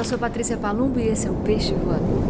[0.00, 2.24] eu sou Patrícia Palumbo e esse é o Peixe Voador.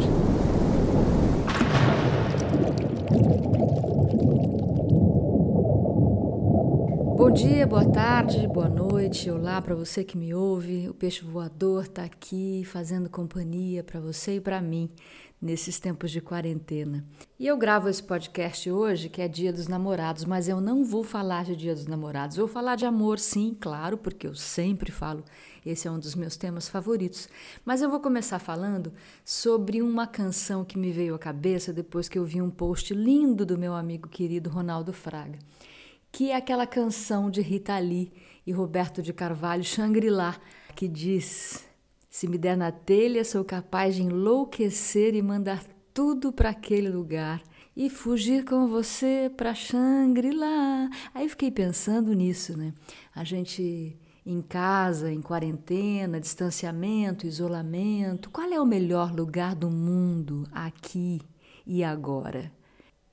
[7.16, 10.88] Bom dia, boa tarde, boa noite, olá para você que me ouve.
[10.88, 14.90] O Peixe Voador está aqui fazendo companhia para você e para mim
[15.40, 17.04] nesses tempos de quarentena.
[17.38, 21.02] E eu gravo esse podcast hoje, que é Dia dos Namorados, mas eu não vou
[21.02, 22.36] falar de Dia dos Namorados.
[22.36, 25.24] vou falar de amor, sim, claro, porque eu sempre falo.
[25.64, 27.28] Esse é um dos meus temas favoritos.
[27.64, 28.92] Mas eu vou começar falando
[29.24, 33.46] sobre uma canção que me veio à cabeça depois que eu vi um post lindo
[33.46, 35.38] do meu amigo querido Ronaldo Fraga,
[36.12, 38.12] que é aquela canção de Rita Lee
[38.46, 40.36] e Roberto de Carvalho, Shangri-La,
[40.74, 41.69] que diz
[42.10, 45.64] se me der na telha, sou capaz de enlouquecer e mandar
[45.94, 47.40] tudo para aquele lugar
[47.76, 50.90] e fugir com você para Shangri-La.
[51.14, 52.74] Aí fiquei pensando nisso, né?
[53.14, 58.28] A gente em casa, em quarentena, distanciamento, isolamento.
[58.28, 61.20] Qual é o melhor lugar do mundo aqui
[61.64, 62.52] e agora?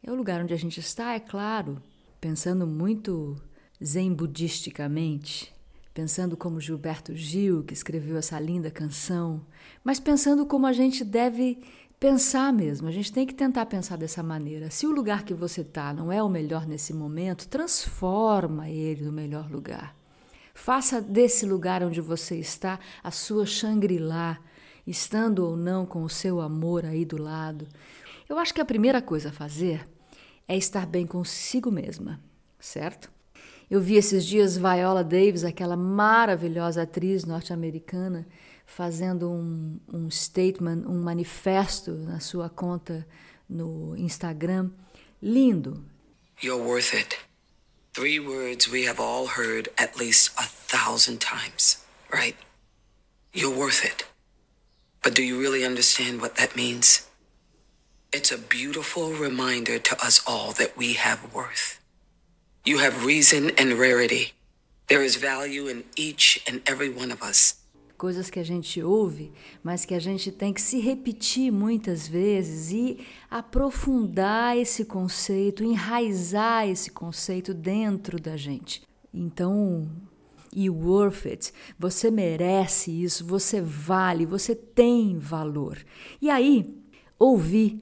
[0.01, 1.81] É o lugar onde a gente está, é claro,
[2.19, 3.35] pensando muito
[3.81, 5.55] zen budisticamente
[5.97, 9.43] pensando como Gilberto Gil, que escreveu essa linda canção,
[9.83, 11.59] mas pensando como a gente deve
[11.99, 12.87] pensar mesmo.
[12.87, 14.69] A gente tem que tentar pensar dessa maneira.
[14.69, 19.11] Se o lugar que você está não é o melhor nesse momento, transforma ele no
[19.11, 19.95] melhor lugar.
[20.53, 24.37] Faça desse lugar onde você está a sua Shangri-La,
[24.85, 27.67] estando ou não com o seu amor aí do lado.
[28.29, 29.89] Eu acho que a primeira coisa a fazer
[30.47, 32.21] é estar bem consigo mesma,
[32.59, 33.16] certo?
[33.69, 38.25] Eu vi esses dias Viola Davis, aquela maravilhosa atriz norte-americana,
[38.65, 43.05] fazendo um, um statement, um manifesto na sua conta
[43.49, 44.71] no Instagram.
[45.21, 45.83] Lindo.
[46.41, 47.17] You're worth it.
[47.93, 52.35] Three words we have all heard at least a thousand times, right?
[53.33, 54.05] You're worth it.
[55.03, 57.07] But do you really understand what that means?
[58.13, 61.76] It's a beautiful reminder to us all that we have worth.
[62.67, 64.33] You have reason and rarity.
[64.87, 67.55] There is value in each and every one of us.
[67.97, 69.31] Coisas que a gente ouve,
[69.63, 72.97] mas que a gente tem que se repetir muitas vezes e
[73.31, 78.81] aprofundar esse conceito, enraizar esse conceito dentro da gente.
[79.13, 79.89] Então,
[80.53, 85.77] e worth it, você merece isso, você vale, você tem valor.
[86.21, 86.65] E aí,
[87.17, 87.79] ouvir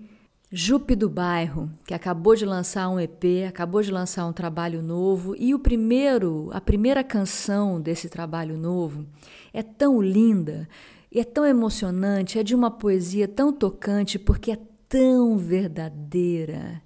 [0.51, 5.35] Jupe do Bairro, que acabou de lançar um EP, acabou de lançar um trabalho novo,
[5.38, 9.05] e o primeiro, a primeira canção desse trabalho novo
[9.51, 10.69] é tão linda,
[11.13, 16.81] é tão emocionante, é de uma poesia tão tocante porque é tão verdadeira.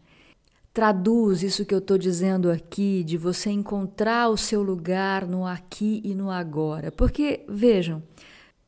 [0.74, 6.00] Traduz isso que eu estou dizendo aqui, de você encontrar o seu lugar no aqui
[6.06, 6.92] e no agora.
[6.92, 8.02] Porque, vejam,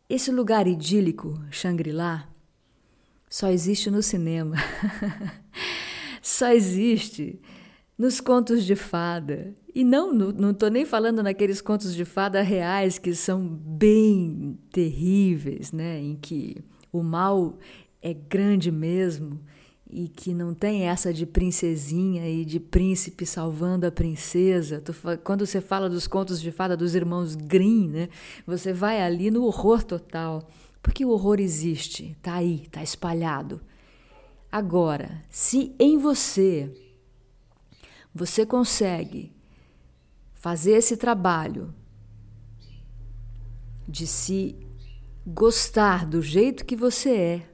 [0.09, 2.30] esse lugar idílico, Shangri-La,
[3.31, 4.57] só existe no cinema.
[6.21, 7.41] só existe
[7.97, 9.55] nos contos de fada.
[9.73, 15.71] E não, não estou nem falando naqueles contos de fada reais que são bem terríveis,
[15.71, 15.97] né?
[16.01, 16.57] Em que
[16.91, 17.57] o mal
[18.01, 19.39] é grande mesmo
[19.89, 24.83] e que não tem essa de princesinha e de príncipe salvando a princesa.
[25.23, 28.09] Quando você fala dos contos de fada dos irmãos Grimm, né?
[28.45, 30.49] Você vai ali no horror total.
[30.81, 33.61] Porque o horror existe, está aí, está espalhado.
[34.51, 36.73] Agora, se em você
[38.13, 39.31] você consegue
[40.33, 41.73] fazer esse trabalho
[43.87, 44.55] de se
[45.25, 47.50] gostar do jeito que você é,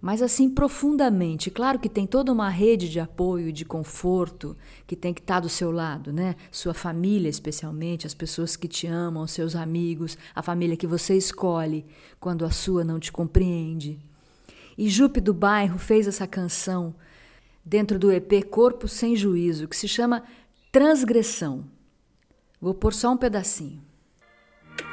[0.00, 1.50] mas assim profundamente.
[1.50, 4.56] Claro que tem toda uma rede de apoio e de conforto
[4.86, 6.36] que tem que estar tá do seu lado, né?
[6.50, 11.84] Sua família, especialmente, as pessoas que te amam, seus amigos, a família que você escolhe
[12.18, 13.98] quando a sua não te compreende.
[14.78, 16.94] E Jupe do Bairro fez essa canção
[17.64, 20.22] dentro do EP Corpo Sem Juízo, que se chama
[20.72, 21.64] Transgressão.
[22.58, 23.82] Vou pôr só um pedacinho.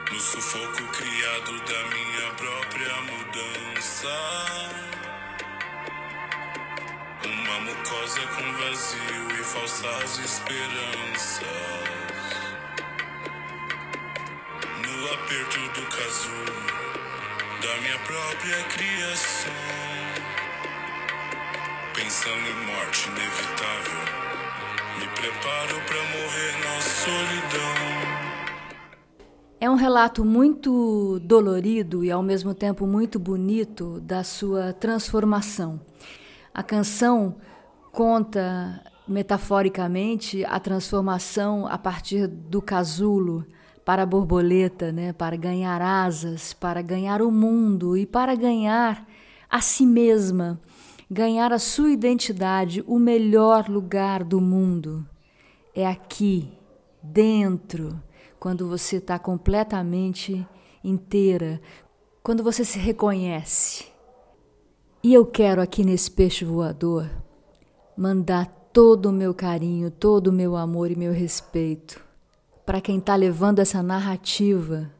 [0.07, 0.96] No sufoco
[7.87, 11.47] Mucosa com vazio e falsas esperanças.
[14.81, 16.59] No aperto do casulo
[17.61, 19.53] da minha própria criação.
[21.95, 24.01] Pensando em morte inevitável,
[24.99, 27.77] me preparo para morrer na solidão.
[29.61, 35.79] É um relato muito dolorido e ao mesmo tempo muito bonito da sua transformação.
[36.53, 37.37] A canção
[37.97, 43.43] conta metaforicamente a transformação a partir do casulo
[43.83, 45.13] para a borboleta, né?
[45.13, 49.03] para ganhar asas, para ganhar o mundo e para ganhar
[49.49, 50.61] a si mesma,
[51.09, 55.03] ganhar a sua identidade, o melhor lugar do mundo.
[55.73, 56.53] É aqui,
[57.01, 57.99] dentro,
[58.39, 60.47] quando você está completamente
[60.83, 61.59] inteira,
[62.21, 63.87] quando você se reconhece.
[65.03, 67.09] E eu quero aqui nesse peixe voador
[67.97, 72.05] mandar todo o meu carinho, todo o meu amor e meu respeito
[72.67, 74.91] para quem está levando essa narrativa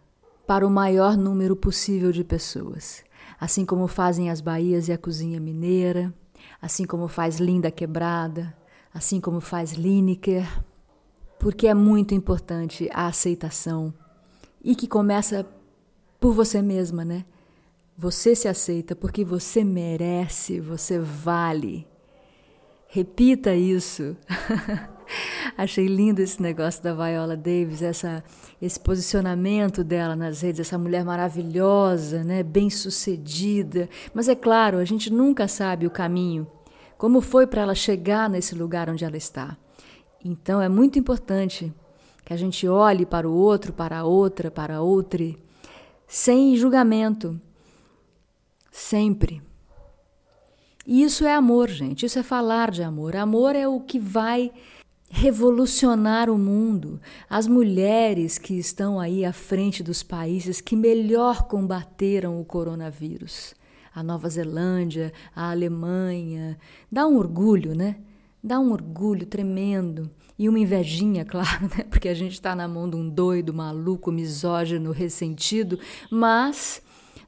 [0.48, 3.04] para o maior número possível de pessoas.
[3.38, 6.14] Assim como fazem as Bahias e a Cozinha Mineira,
[6.62, 8.56] assim como faz Linda Quebrada,
[8.94, 10.48] assim como faz Lineker,
[11.38, 13.94] porque é muito importante a aceitação
[14.64, 15.46] e que começa
[16.22, 17.26] por você mesma, né?
[17.98, 21.86] Você se aceita porque você merece, você vale.
[22.88, 24.16] Repita isso.
[25.57, 28.24] Achei lindo esse negócio da Viola Davis, essa,
[28.62, 33.89] esse posicionamento dela nas redes, essa mulher maravilhosa, né, bem-sucedida.
[34.13, 36.48] Mas é claro, a gente nunca sabe o caminho,
[36.98, 39.57] como foi para ela chegar nesse lugar onde ela está.
[40.24, 41.74] Então é muito importante
[42.24, 45.24] que a gente olhe para o outro, para a outra, para a outra,
[46.07, 47.39] sem julgamento,
[48.72, 49.42] sempre.
[50.88, 52.06] E isso é amor, gente.
[52.06, 53.18] Isso é falar de amor.
[53.18, 54.54] Amor é o que vai
[55.10, 57.01] revolucionar o mundo.
[57.30, 63.54] As mulheres que estão aí à frente dos países que melhor combateram o coronavírus.
[63.94, 66.57] A Nova Zelândia, a Alemanha.
[66.89, 67.98] Dá um orgulho, né?
[68.42, 70.10] Dá um orgulho tremendo.
[70.39, 71.84] E uma invejinha, claro, né?
[71.89, 75.78] porque a gente está na mão de um doido, maluco, misógino, ressentido,
[76.10, 76.81] mas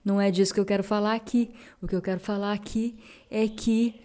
[0.03, 1.51] não é disso que eu quero falar aqui.
[1.81, 2.97] O que eu quero falar aqui
[3.29, 3.99] é que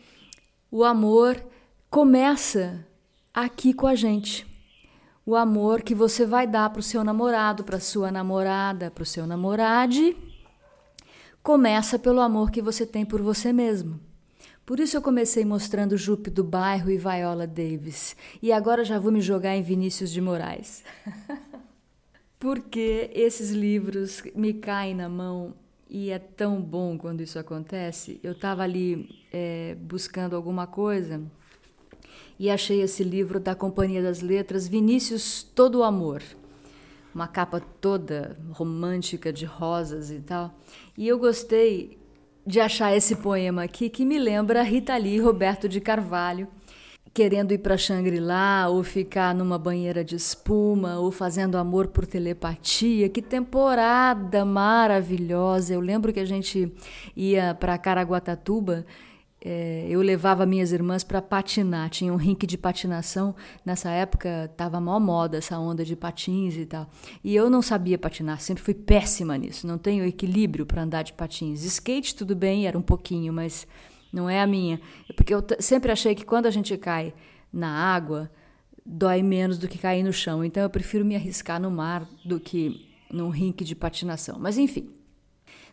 [0.71, 1.43] o amor
[1.89, 2.87] começa
[3.33, 4.47] aqui com a gente.
[5.25, 9.07] O amor que você vai dar para o seu namorado, para sua namorada, para o
[9.07, 10.17] seu namorade,
[11.43, 13.99] começa pelo amor que você tem por você mesmo.
[14.67, 18.17] Por isso eu comecei mostrando Jupe do Bairro e Viola Davis.
[18.43, 20.83] E agora já vou me jogar em Vinícius de Moraes.
[22.39, 25.55] Porque esses livros me caem na mão
[25.95, 28.19] e é tão bom quando isso acontece.
[28.21, 31.23] Eu estava ali é, buscando alguma coisa
[32.37, 36.21] e achei esse livro da Companhia das Letras, Vinícius Todo o Amor.
[37.15, 40.59] Uma capa toda romântica de rosas e tal.
[40.99, 41.97] E eu gostei
[42.45, 46.49] de achar esse poema aqui que me lembra Rita Lee e Roberto de Carvalho,
[47.15, 53.09] querendo ir para Shangri-La ou ficar numa banheira de espuma ou fazendo amor por telepatia.
[53.09, 55.73] Que temporada maravilhosa!
[55.73, 56.71] Eu lembro que a gente
[57.17, 58.85] ia para Caraguatatuba
[59.47, 61.91] é, eu levava minhas irmãs para patinar.
[61.91, 63.35] Tinha um rink de patinação.
[63.65, 66.89] Nessa época estava mal moda essa onda de patins e tal.
[67.23, 69.67] E eu não sabia patinar, sempre fui péssima nisso.
[69.67, 71.63] Não tenho equilíbrio para andar de patins.
[71.63, 73.67] Skate, tudo bem, era um pouquinho, mas
[74.15, 74.81] não é a minha.
[75.17, 77.13] Porque eu sempre achei que quando a gente cai
[77.53, 78.31] na água,
[78.87, 80.45] dói menos do que cair no chão.
[80.45, 84.39] Então eu prefiro me arriscar no mar do que num rink de patinação.
[84.39, 84.89] Mas enfim.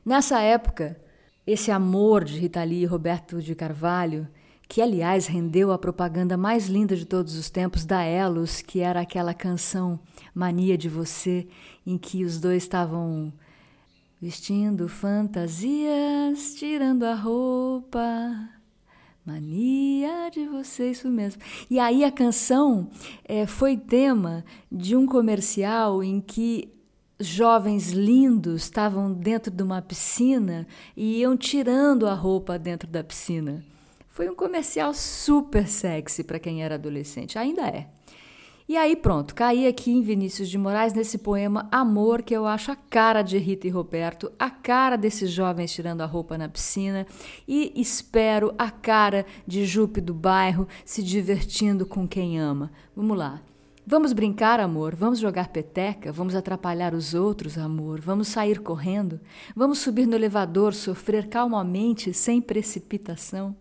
[0.03, 0.99] Nessa época
[1.45, 4.27] esse amor de Rita Lee e Roberto de Carvalho,
[4.67, 9.01] que aliás rendeu a propaganda mais linda de todos os tempos da Elos, que era
[9.01, 9.99] aquela canção
[10.33, 11.47] Mania de Você,
[11.85, 13.33] em que os dois estavam
[14.21, 18.49] vestindo fantasias, tirando a roupa.
[19.25, 21.41] Mania de você, isso mesmo.
[21.69, 22.89] E aí a canção
[23.25, 26.71] é, foi tema de um comercial em que
[27.19, 33.63] jovens lindos estavam dentro de uma piscina e iam tirando a roupa dentro da piscina.
[34.07, 37.87] Foi um comercial super sexy para quem era adolescente, ainda é.
[38.71, 42.71] E aí pronto, caí aqui em Vinícius de Moraes nesse poema Amor, que eu acho
[42.71, 47.05] a cara de Rita e Roberto, a cara desses jovens tirando a roupa na piscina
[47.45, 52.71] e espero a cara de Jupe do bairro se divertindo com quem ama.
[52.95, 53.41] Vamos lá.
[53.85, 54.95] Vamos brincar, amor?
[54.95, 56.09] Vamos jogar peteca?
[56.09, 57.99] Vamos atrapalhar os outros, amor?
[57.99, 59.19] Vamos sair correndo?
[59.53, 63.53] Vamos subir no elevador, sofrer calmamente, sem precipitação?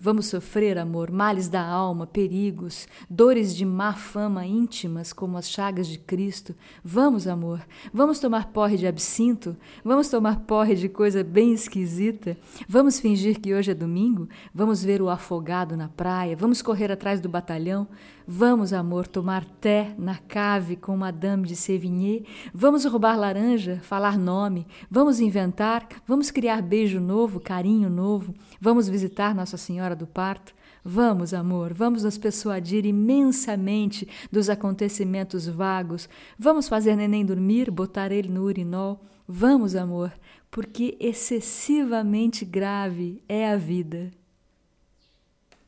[0.00, 5.88] Vamos sofrer, amor, males da alma, perigos, dores de má fama íntimas como as chagas
[5.88, 6.54] de Cristo.
[6.84, 7.60] Vamos, amor,
[7.92, 9.56] vamos tomar porre de absinto?
[9.84, 12.36] Vamos tomar porre de coisa bem esquisita?
[12.68, 14.28] Vamos fingir que hoje é domingo?
[14.54, 16.36] Vamos ver o afogado na praia?
[16.36, 17.88] Vamos correr atrás do batalhão?
[18.30, 22.22] Vamos, amor, tomar té na cave com Madame de Sévigné?
[22.52, 24.66] Vamos roubar laranja, falar nome?
[24.88, 25.88] Vamos inventar?
[26.06, 28.34] Vamos criar beijo novo, carinho novo?
[28.60, 30.54] Vamos visitar Nossa Senhora do Parto?
[30.84, 36.08] Vamos, amor, vamos nos persuadir imensamente dos acontecimentos vagos.
[36.38, 39.04] Vamos fazer neném dormir, botar ele no urinol.
[39.26, 40.12] Vamos, amor,
[40.50, 44.10] porque excessivamente grave é a vida.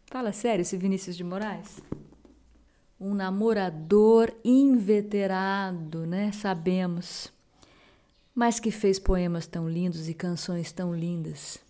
[0.07, 1.81] Fala sério, esse Vinícius de Moraes?
[2.99, 6.33] Um namorador inveterado, né?
[6.33, 7.33] Sabemos.
[8.35, 11.61] Mas que fez poemas tão lindos e canções tão lindas.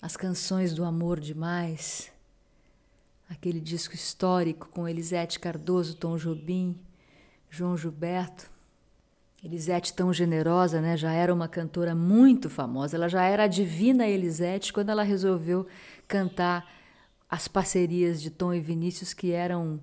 [0.00, 2.10] As canções do amor demais
[3.28, 6.78] aquele disco histórico com Elisete Cardoso, Tom Jobim,
[7.50, 8.50] João Gilberto.
[9.44, 10.96] Elisete tão generosa, né?
[10.96, 12.96] Já era uma cantora muito famosa.
[12.96, 15.66] Ela já era a divina Elisete quando ela resolveu
[16.08, 16.68] cantar
[17.30, 19.80] as parcerias de Tom e Vinícius que eram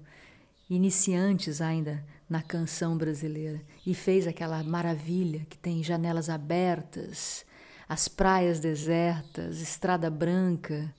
[0.70, 7.46] iniciantes ainda na canção brasileira e fez aquela maravilha que tem janelas abertas,
[7.88, 10.94] as praias desertas, estrada branca.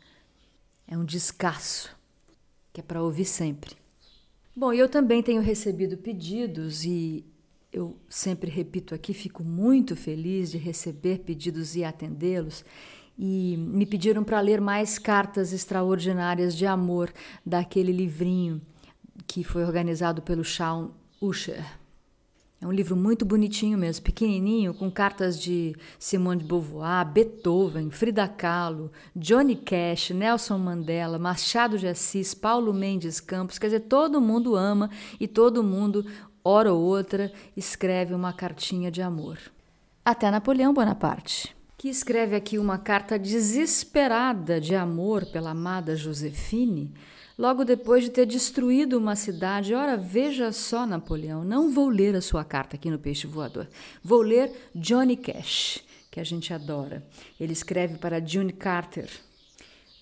[0.87, 1.97] É um descasso
[2.73, 3.75] que é para ouvir sempre.
[4.55, 7.25] Bom, eu também tenho recebido pedidos e
[7.73, 12.65] eu sempre repito aqui, fico muito feliz de receber pedidos e atendê-los.
[13.19, 17.13] E me pediram para ler mais cartas extraordinárias de amor
[17.45, 18.61] daquele livrinho
[19.27, 20.91] que foi organizado pelo Shawn
[21.21, 21.65] Usher.
[22.59, 28.27] É um livro muito bonitinho mesmo, pequenininho, com cartas de Simone de Beauvoir, Beethoven, Frida
[28.27, 33.59] Kahlo, Johnny Cash, Nelson Mandela, Machado de Assis, Paulo Mendes Campos.
[33.59, 34.89] Quer dizer, todo mundo ama
[35.21, 36.07] e todo mundo,
[36.43, 39.39] hora ou outra, escreve uma cartinha de amor.
[40.03, 46.95] Até Napoleão Bonaparte, que escreve aqui uma carta desesperada de amor pela amada Josefine
[47.39, 49.75] logo depois de ter destruído uma cidade.
[49.75, 53.69] Ora, veja só, Napoleão, não vou ler a sua carta aqui no Peixe Voador.
[54.03, 57.07] Vou ler Johnny Cash, que a gente adora.
[57.39, 59.09] Ele escreve para June Carter,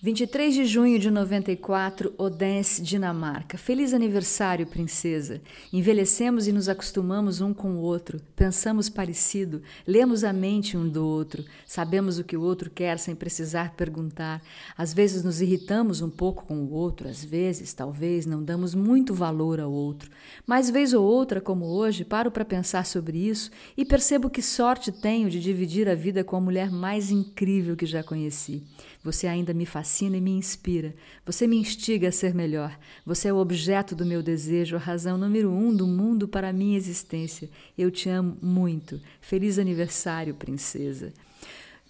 [0.05, 3.57] 23 de junho de 94, Odense, Dinamarca.
[3.57, 5.41] Feliz aniversário, princesa.
[5.73, 8.21] Envelhecemos e nos acostumamos um com o outro.
[8.35, 13.15] Pensamos parecido, lemos a mente um do outro, sabemos o que o outro quer sem
[13.15, 14.43] precisar perguntar.
[14.77, 19.11] Às vezes nos irritamos um pouco com o outro, às vezes, talvez, não damos muito
[19.11, 20.11] valor ao outro.
[20.45, 24.91] Mas vez ou outra, como hoje, paro para pensar sobre isso e percebo que sorte
[24.91, 28.61] tenho de dividir a vida com a mulher mais incrível que já conheci.
[29.05, 30.95] Você ainda me fascina e me inspira.
[31.27, 32.75] Você me instiga a ser melhor.
[33.05, 36.53] Você é o objeto do meu desejo, a razão número um do mundo para a
[36.53, 37.47] minha existência.
[37.77, 38.99] Eu te amo muito.
[39.21, 41.13] Feliz aniversário, princesa.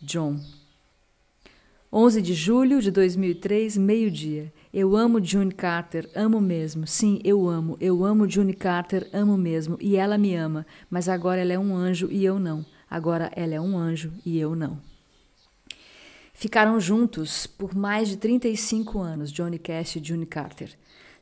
[0.02, 0.38] John.
[1.90, 4.52] 11 de julho de 2003, meio-dia.
[4.74, 6.86] Eu amo June Carter, amo mesmo.
[6.86, 7.78] Sim, eu amo.
[7.80, 9.78] Eu amo June Carter, amo mesmo.
[9.80, 10.66] E ela me ama.
[10.90, 12.66] Mas agora ela é um anjo e eu não.
[12.90, 14.82] Agora ela é um anjo e eu não.
[16.46, 20.70] Ficaram juntos por mais de 35 anos, Johnny Cash e June Carter.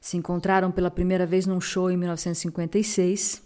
[0.01, 3.41] Se encontraram pela primeira vez num show em 1956,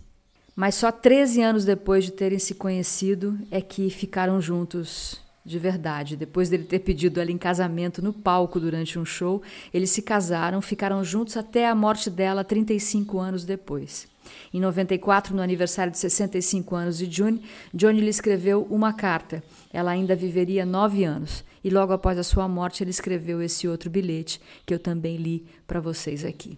[0.55, 6.15] mas só 13 anos depois de terem se conhecido é que ficaram juntos de verdade.
[6.15, 10.59] Depois dele ter pedido ela em casamento no palco durante um show, eles se casaram,
[10.63, 14.07] ficaram juntos até a morte dela 35 anos depois.
[14.51, 17.39] Em 94, no aniversário de 65 anos de June,
[17.71, 19.43] Johnny lhe escreveu uma carta.
[19.71, 23.89] Ela ainda viveria nove anos e logo após a sua morte ele escreveu esse outro
[23.89, 26.57] bilhete que eu também li para vocês aqui.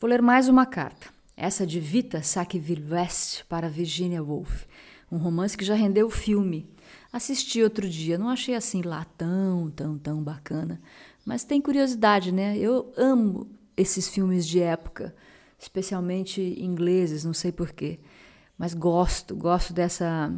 [0.00, 4.64] Vou ler mais uma carta, essa de Vita Sackville West para Virginia Woolf,
[5.12, 6.66] um romance que já rendeu filme.
[7.12, 10.80] Assisti outro dia, não achei assim lá tão, tão, tão bacana,
[11.22, 12.56] mas tem curiosidade, né?
[12.56, 15.14] Eu amo esses filmes de época,
[15.58, 18.00] especialmente ingleses, não sei porquê,
[18.56, 20.32] mas gosto, gosto dessa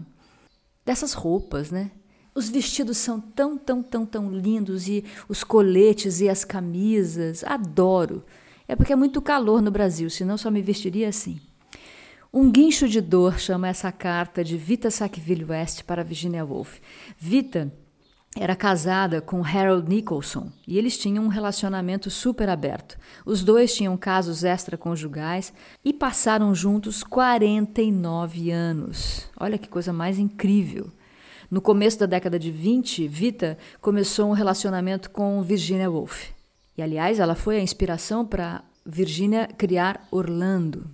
[0.85, 1.93] dessas roupas, né?
[2.37, 8.23] Os vestidos são tão, tão, tão, tão lindos e os coletes e as camisas, adoro.
[8.69, 11.40] É porque é muito calor no Brasil, senão só me vestiria assim.
[12.31, 16.78] Um guincho de dor chama essa carta de Vita Sackville West para Virginia Woolf.
[17.19, 17.73] Vita
[18.38, 22.99] era casada com Harold Nicholson e eles tinham um relacionamento super aberto.
[23.25, 29.26] Os dois tinham casos extraconjugais e passaram juntos 49 anos.
[29.40, 30.93] Olha que coisa mais incrível.
[31.49, 36.31] No começo da década de 20, Vita começou um relacionamento com Virginia Woolf.
[36.76, 40.91] E, aliás, ela foi a inspiração para Virginia criar Orlando.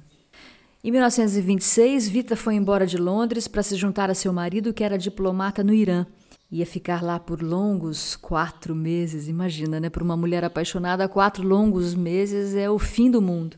[0.85, 4.99] Em 1926, Vita foi embora de Londres para se juntar a seu marido, que era
[4.99, 6.04] diplomata no Irã.
[6.50, 9.28] Ia ficar lá por longos quatro meses.
[9.28, 9.88] Imagina, né?
[9.88, 13.56] Para uma mulher apaixonada, quatro longos meses é o fim do mundo.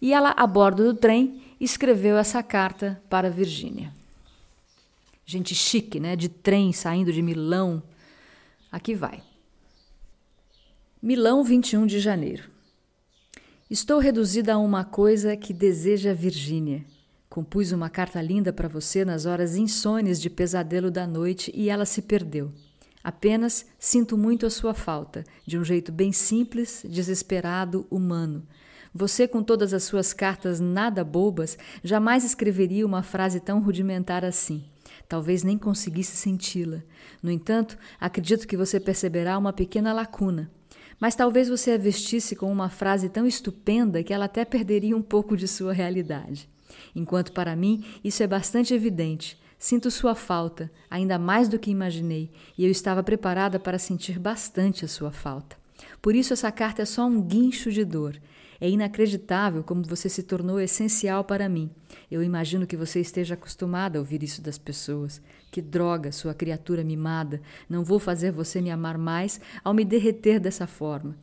[0.00, 3.92] E ela, a bordo do trem, escreveu essa carta para Virginia
[5.28, 6.16] gente chique, né?
[6.16, 7.82] De trem saindo de Milão.
[8.72, 9.22] Aqui vai.
[11.02, 12.44] Milão, 21 de janeiro.
[13.68, 16.82] Estou reduzida a uma coisa que deseja Virgínia.
[17.28, 21.84] Compus uma carta linda para você nas horas insones de pesadelo da noite e ela
[21.84, 22.50] se perdeu.
[23.04, 28.46] Apenas sinto muito a sua falta, de um jeito bem simples, desesperado, humano.
[28.94, 34.64] Você, com todas as suas cartas nada bobas, jamais escreveria uma frase tão rudimentar assim.
[35.08, 36.82] Talvez nem conseguisse senti-la.
[37.22, 40.50] No entanto, acredito que você perceberá uma pequena lacuna.
[41.00, 45.02] Mas talvez você a vestisse com uma frase tão estupenda que ela até perderia um
[45.02, 46.48] pouco de sua realidade.
[46.94, 49.40] Enquanto para mim isso é bastante evidente.
[49.58, 54.84] Sinto sua falta, ainda mais do que imaginei, e eu estava preparada para sentir bastante
[54.84, 55.56] a sua falta.
[56.00, 58.20] Por isso, essa carta é só um guincho de dor.
[58.60, 61.70] É inacreditável como você se tornou essencial para mim.
[62.10, 65.22] Eu imagino que você esteja acostumada a ouvir isso das pessoas.
[65.50, 67.40] Que droga, sua criatura mimada.
[67.68, 71.16] Não vou fazer você me amar mais ao me derreter dessa forma.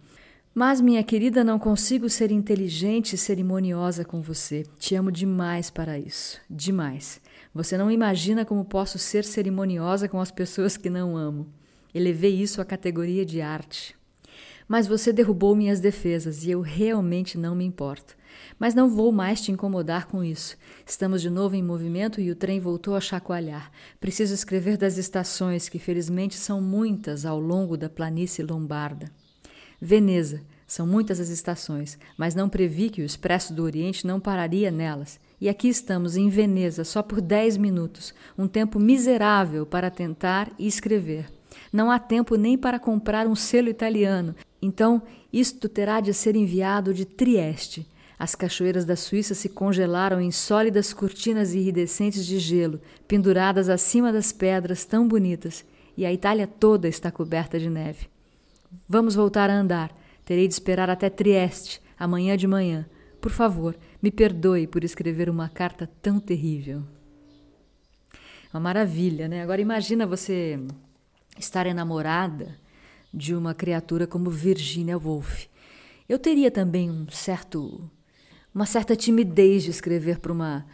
[0.53, 4.63] Mas, minha querida, não consigo ser inteligente e cerimoniosa com você.
[4.79, 6.39] Te amo demais para isso.
[6.49, 7.19] Demais.
[7.53, 11.47] Você não imagina como posso ser cerimoniosa com as pessoas que não amo.
[11.93, 13.97] Elevei isso à categoria de arte.
[14.67, 18.15] Mas você derrubou minhas defesas e eu realmente não me importo.
[18.57, 20.57] Mas não vou mais te incomodar com isso.
[20.85, 23.71] Estamos de novo em movimento e o trem voltou a chacoalhar.
[23.99, 29.11] Preciso escrever das estações, que felizmente são muitas ao longo da planície lombarda.
[29.79, 30.41] Veneza.
[30.67, 35.19] São muitas as estações, mas não previ que o Expresso do Oriente não pararia nelas.
[35.39, 40.65] E aqui estamos, em Veneza, só por dez minutos, um tempo miserável para tentar e
[40.65, 41.31] escrever.
[41.71, 44.33] Não há tempo nem para comprar um selo italiano,
[44.65, 47.87] então, isto terá de ser enviado de Trieste.
[48.17, 54.31] As cachoeiras da Suíça se congelaram em sólidas cortinas iridescentes de gelo, penduradas acima das
[54.31, 58.07] pedras tão bonitas, e a Itália toda está coberta de neve.
[58.87, 59.95] Vamos voltar a andar.
[60.25, 62.85] Terei de esperar até Trieste, amanhã de manhã.
[63.21, 66.83] Por favor, me perdoe por escrever uma carta tão terrível.
[68.53, 69.43] Uma maravilha, né?
[69.43, 70.59] Agora imagina você
[71.37, 72.64] estar enamorada
[73.15, 75.45] de uma criatura como Virginia Woolf.
[76.07, 77.89] Eu teria também um certo
[78.53, 80.65] uma certa timidez de escrever para uma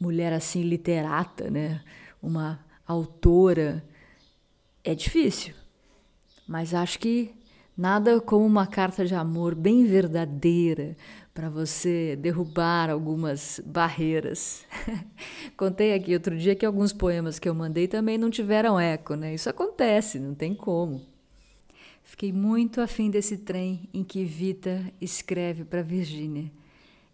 [0.00, 1.82] mulher assim literata, né?
[2.22, 3.84] Uma autora.
[4.82, 5.54] É difícil.
[6.48, 7.34] Mas acho que
[7.76, 10.96] nada como uma carta de amor bem verdadeira
[11.34, 14.64] para você derrubar algumas barreiras.
[15.56, 19.34] Contei aqui outro dia que alguns poemas que eu mandei também não tiveram eco, né?
[19.34, 21.11] Isso acontece, não tem como.
[22.12, 26.52] Fiquei muito afim desse trem em que Vita escreve para Virgínia.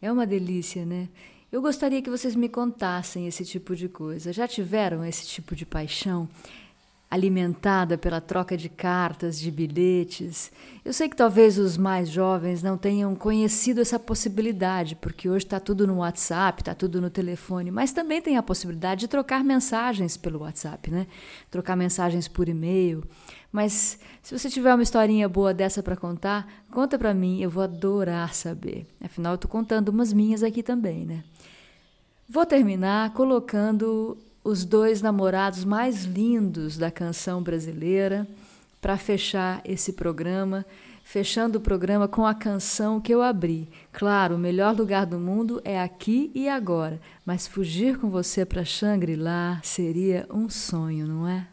[0.03, 1.09] É uma delícia, né?
[1.53, 4.33] Eu gostaria que vocês me contassem esse tipo de coisa.
[4.33, 6.29] Já tiveram esse tipo de paixão?
[7.11, 10.53] Alimentada pela troca de cartas, de bilhetes.
[10.85, 15.59] Eu sei que talvez os mais jovens não tenham conhecido essa possibilidade, porque hoje está
[15.59, 20.19] tudo no WhatsApp, está tudo no telefone, mas também tem a possibilidade de trocar mensagens
[20.19, 21.07] pelo WhatsApp, né?
[21.51, 23.03] Trocar mensagens por e-mail.
[23.51, 27.63] Mas se você tiver uma historinha boa dessa para contar, conta para mim, eu vou
[27.63, 28.87] adorar saber.
[29.03, 31.25] Afinal, eu estou contando umas minhas aqui também, né?
[32.29, 34.19] Vou terminar colocando
[34.49, 38.27] os dois namorados mais lindos da canção brasileira
[38.81, 40.65] para fechar esse programa,
[41.05, 43.69] fechando o programa com a canção que eu abri.
[43.93, 48.65] Claro, o melhor lugar do mundo é aqui e agora, mas fugir com você para
[48.65, 51.47] Shangri-La seria um sonho, não é?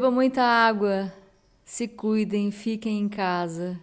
[0.00, 1.12] Bebam muita água,
[1.62, 3.78] se cuidem, fiquem em casa,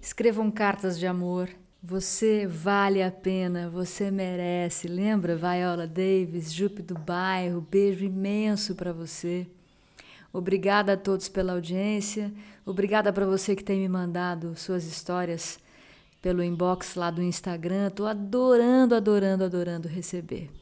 [0.00, 1.50] escrevam cartas de amor.
[1.82, 4.86] Você vale a pena, você merece.
[4.86, 7.60] Lembra Viola Davis, Jupe do Bairro?
[7.60, 9.48] Beijo imenso para você.
[10.32, 12.32] Obrigada a todos pela audiência.
[12.64, 15.58] Obrigada para você que tem me mandado suas histórias
[16.22, 17.88] pelo inbox lá do Instagram.
[17.88, 20.52] Estou adorando, adorando, adorando receber.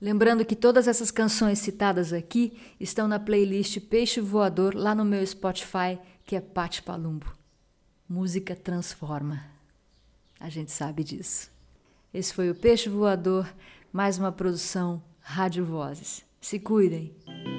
[0.00, 5.26] Lembrando que todas essas canções citadas aqui estão na playlist Peixe Voador lá no meu
[5.26, 7.26] Spotify, que é Pati Palumbo.
[8.08, 9.44] Música transforma.
[10.38, 11.50] A gente sabe disso.
[12.14, 13.52] Esse foi o Peixe Voador,
[13.92, 16.24] mais uma produção Rádio Vozes.
[16.40, 17.57] Se cuidem!